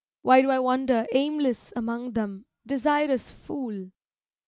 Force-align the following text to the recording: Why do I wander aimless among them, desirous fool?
Why 0.23 0.41
do 0.41 0.49
I 0.49 0.57
wander 0.57 1.05
aimless 1.11 1.71
among 1.75 2.13
them, 2.13 2.47
desirous 2.65 3.29
fool? 3.29 3.91